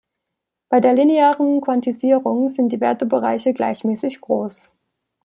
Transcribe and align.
Bei 0.69 0.79
der 0.79 0.95
linearen 0.95 1.61
Quantisierung 1.61 2.47
sind 2.49 2.69
die 2.69 2.81
Wertebereiche 2.81 3.53
gleichmäßig 3.53 4.19
groß. 4.21 4.71